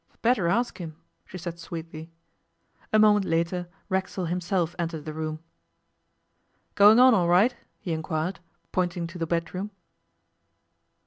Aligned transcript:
'Better 0.23 0.47
ask 0.47 0.79
him,' 0.79 0.95
she 1.27 1.37
said 1.37 1.59
sweetly. 1.59 2.09
A 2.91 2.97
moment 2.97 3.23
later 3.23 3.67
Racksole 3.87 4.25
himself 4.25 4.73
entered 4.79 5.05
the 5.05 5.13
room. 5.13 5.41
'Going 6.73 6.99
on 6.99 7.13
all 7.13 7.27
right?' 7.27 7.55
he 7.77 7.93
enquired, 7.93 8.39
pointing 8.71 9.05
to 9.05 9.19
the 9.19 9.27
bedroom. 9.27 9.69